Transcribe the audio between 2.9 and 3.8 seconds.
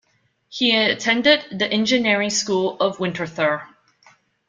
Winterthur.